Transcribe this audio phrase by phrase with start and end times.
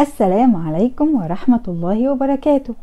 [0.00, 2.74] السلام عليكم ورحمة الله وبركاته.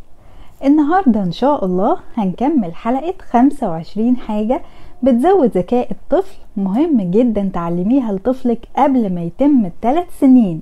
[0.66, 4.62] النهاردة إن شاء الله هنكمل حلقة 25 حاجة
[5.04, 6.38] بتزود ذكاء الطفل.
[6.58, 10.62] مهم جدا تعلميها لطفلك قبل ما يتم الثلاث سنين.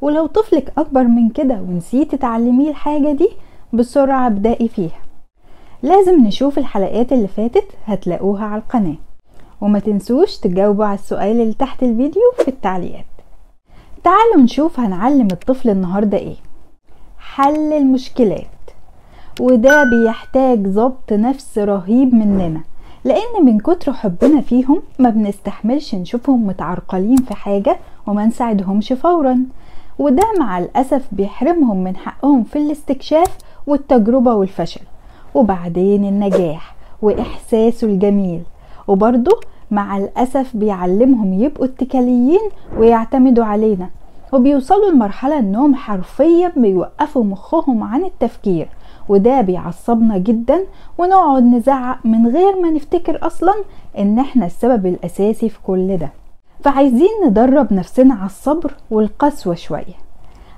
[0.00, 3.28] ولو طفلك أكبر من كده ونسيتي تعلميه الحاجة دي
[3.72, 5.02] بسرعة ابدأي فيها.
[5.82, 8.96] لازم نشوف الحلقات اللي فاتت هتلاقوها على القناة.
[9.60, 13.11] وما تنسوش تجاوبوا على السؤال اللي تحت الفيديو في التعليقات.
[14.04, 16.36] تعالوا نشوف هنعلم الطفل النهاردة إيه.
[17.18, 18.46] حل المشكلات
[19.40, 22.60] وده بيحتاج ضبط نفس رهيب مننا
[23.04, 27.76] لأن من كتر حبنا فيهم ما بنستحملش نشوفهم متعرقلين في حاجة
[28.06, 29.38] وما نساعدهمش فورا.
[29.98, 34.80] وده مع الأسف بيحرمهم من حقهم في الاستكشاف والتجربة والفشل.
[35.34, 38.42] وبعدين النجاح وإحساسه الجميل.
[38.88, 43.90] وبرضه مع الأسف بيعلمهم يبقوا اتكاليين ويعتمدوا علينا.
[44.32, 48.68] وبيوصلوا لمرحلة إنهم حرفيا بيوقفوا مخهم عن التفكير
[49.08, 50.64] وده بيعصبنا جدا
[50.98, 53.54] ونقعد نزعق من غير ما نفتكر أصلا
[53.98, 56.10] إن إحنا السبب الأساسي في كل ده.
[56.64, 59.94] فعايزين ندرب نفسنا على الصبر والقسوة شوية.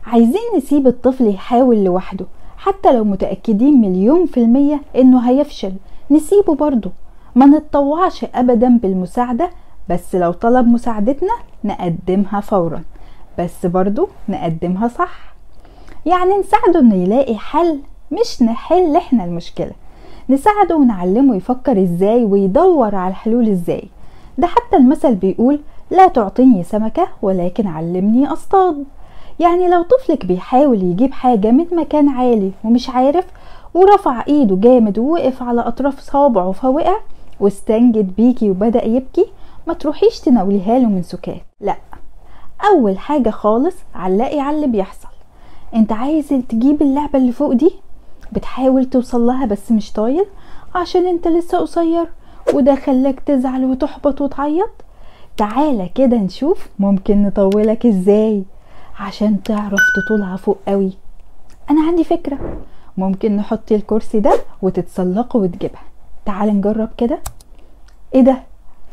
[0.07, 5.73] عايزين نسيب الطفل يحاول لوحده حتى لو متأكدين مليون في المية إنه هيفشل
[6.11, 6.91] نسيبه برضه.
[7.35, 9.51] ما نتطوعش ابدا بالمساعدة
[9.89, 11.33] بس لو طلب مساعدتنا
[11.65, 12.83] نقدمها فورا.
[13.39, 15.35] بس برضو نقدمها صح.
[16.07, 17.79] يعني نساعده إنه يلاقي حل
[18.13, 19.73] مش نحل إحنا المشكلة.
[20.31, 23.89] نساعده ونعلمه يفكر إزاي ويدور على الحلول إزاي.
[24.39, 28.85] ده حتى المثل بيقول لا تعطيني سمكة ولكن علمني أصطاد
[29.41, 33.25] يعني لو طفلك بيحاول يجيب حاجة من مكان عالي ومش عارف
[33.75, 36.97] ورفع إيده جامد ووقف على أطراف صابعه فوقع
[37.41, 39.27] واستنجد بيكي وبدأ يبكي
[39.67, 41.43] ما تروحيش تناوليها له من سكات.
[41.61, 41.77] لأ.
[42.71, 45.09] أول حاجة خالص علقي على اللي بيحصل.
[45.75, 47.73] أنت عايز تجيب اللعبة اللي فوق دي؟
[48.33, 50.27] بتحاول توصل لها بس مش طايل
[50.75, 52.07] عشان أنت لسه قصير
[52.55, 54.71] وده خلاك تزعل وتحبط وتعيط؟
[55.37, 58.45] تعالى كده نشوف ممكن نطولك إزاي
[59.01, 60.93] عشان تعرف تطولها فوق قوي.
[61.71, 62.39] أنا عندي فكرة.
[62.97, 65.83] ممكن نحط الكرسي ده وتتسلقه وتجيبها.
[66.27, 67.19] تعال نجرب كده.
[68.15, 68.43] إيه ده؟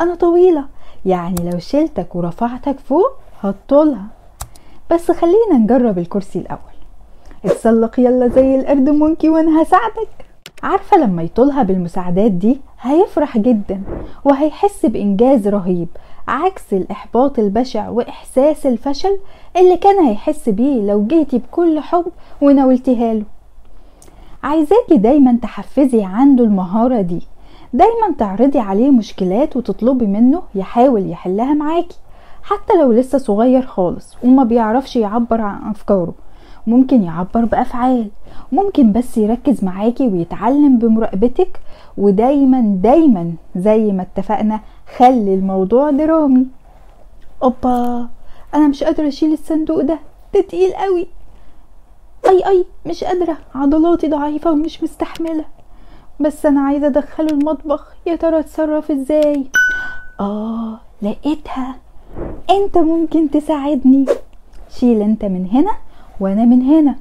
[0.02, 0.66] أنا طويلة.
[1.06, 4.06] يعني لو شلتك ورفعتك فوق هتطولها
[4.92, 6.60] بس خلينا نجرب الكرسي الأول.
[7.46, 10.08] اتسلق يلا زي القرد مونكي وأنا هساعدك
[10.64, 13.82] عارفة لما يطولها بالمساعدات دي هيفرح جدا
[14.26, 15.88] وهيحس بإنجاز رهيب
[16.28, 19.18] عكس الإحباط البشع وإحساس الفشل
[19.58, 22.06] اللي كان هيحس بيه لو جيتي بكل حب
[22.42, 23.24] وناولتيها له.
[24.44, 27.22] عايزاكي دايما تحفزي عنده المهارة دي.
[27.74, 31.98] دايما تعرضي عليه مشكلات وتطلبي منه يحاول يحلها معاكي.
[32.44, 36.14] حتى لو لسه صغير خالص وما بيعرفش يعبر عن أفكاره.
[36.68, 38.10] ممكن يعبر بأفعال.
[38.52, 41.60] ممكن بس يركز معاكي ويتعلم بمراقبتك
[41.98, 44.60] ودايما دايما زي ما اتفقنا
[44.98, 46.48] خلي الموضوع درامي.
[47.44, 48.10] أوبا
[48.56, 50.00] أنا مش قادرة أشيل الصندوق ده.
[50.34, 51.08] ده تقيل قوي.
[52.30, 53.38] أي أي مش قادرة.
[53.56, 55.46] عضلاتي ضعيفة ومش مستحملة.
[56.20, 57.94] بس أنا عايزة أدخله المطبخ.
[58.06, 59.46] يا ترى أتصرف إزاي؟
[60.20, 61.76] آه لقيتها.
[62.50, 64.06] انت ممكن تساعدني.
[64.70, 65.72] شيل انت من هنا
[66.20, 66.96] وأنا من هنا.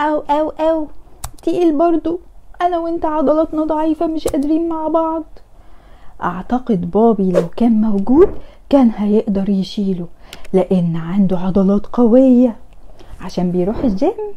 [0.00, 0.86] أو أو أو.
[1.42, 2.20] تقيل برضو.
[2.62, 5.24] أنا وأنت عضلاتنا ضعيفة مش قادرين مع بعض.
[6.22, 8.30] أعتقد بابي لو كان موجود
[8.70, 10.06] كان هيقدر يشيله
[10.52, 12.56] لأن عنده عضلات قوية
[13.20, 14.34] عشان بيروح الجيم.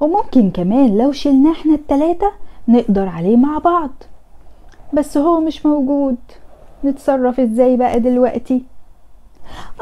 [0.00, 2.32] وممكن كمان لو شلنا إحنا التلاتة
[2.68, 3.90] نقدر عليه مع بعض.
[4.92, 6.16] بس هو مش موجود.
[6.84, 8.62] نتصرف إزاي بقى دلوقتي؟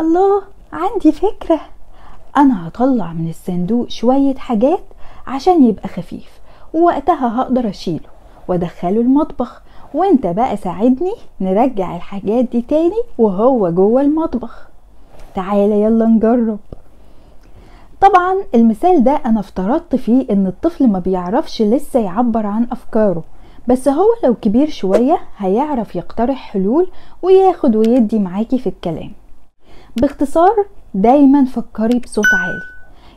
[0.01, 1.61] الله عندي فكرة.
[2.37, 4.81] أنا هطلع من الصندوق شوية حاجات
[5.27, 6.41] عشان يبقى خفيف
[6.75, 8.09] ووقتها هقدر أشيله
[8.49, 9.63] وأدخله المطبخ.
[9.95, 14.69] وأنت بقى ساعدني نرجع الحاجات دي تاني وهو جوه المطبخ.
[15.35, 16.59] تعالى يلا نجرب.
[18.01, 23.23] طبعا المثال ده أنا افترضت فيه إن الطفل ما بيعرفش لسه يعبر عن أفكاره.
[23.69, 26.87] بس هو لو كبير شوية هيعرف يقترح حلول
[27.23, 29.13] وياخد ويدي معاكي في الكلام.
[29.97, 32.63] باختصار دايما فكري بصوت عالي.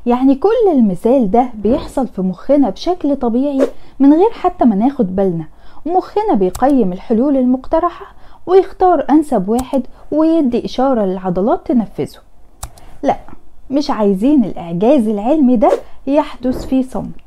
[0.05, 3.67] يعني كل المثال ده بيحصل في مخنا بشكل طبيعي
[3.99, 5.45] من غير حتى ما ناخد بالنا.
[5.85, 8.05] مخنا بيقيم الحلول المقترحة
[8.45, 12.19] ويختار أنسب واحد ويدي إشارة للعضلات تنفذه.
[13.03, 13.17] لا
[13.69, 15.71] مش عايزين الإعجاز العلمي ده
[16.07, 17.22] يحدث في صمت.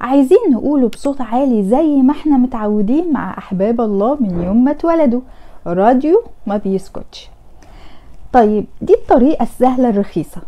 [0.00, 5.20] عايزين نقوله بصوت عالي زي ما إحنا متعودين مع أحباب الله من يوم ما اتولدوا.
[5.66, 7.30] راديو ما بيسكتش.
[8.32, 10.42] طيب دي الطريقة السهلة الرخيصة.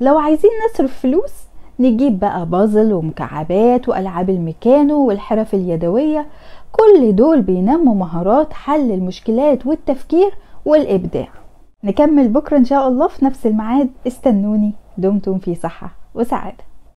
[0.00, 1.32] لو عايزين نصرف فلوس
[1.80, 6.26] نجيب بقى بازل ومكعبات وألعاب الميكانو والحرف اليدوية.
[6.72, 10.30] كل دول بينموا مهارات حل المشكلات والتفكير
[10.64, 11.28] والإبداع.
[11.84, 13.90] نكمل بكرة إن شاء الله في نفس الميعاد.
[14.06, 16.64] استنوني دمتم في صحة وسعادة.